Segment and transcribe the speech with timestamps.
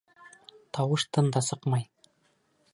[0.77, 1.87] Тауыш-тын да сыҡмай.